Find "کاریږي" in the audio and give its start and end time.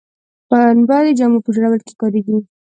2.01-2.37